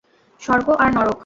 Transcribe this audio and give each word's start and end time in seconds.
স্বর্গ 0.41 0.67
আর 0.79 0.89
নরক। 0.93 1.19